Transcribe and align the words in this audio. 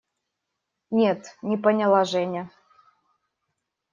–Нет,– 0.97 1.35
не 1.47 1.57
поняла 1.57 2.05
Женя. 2.05 2.49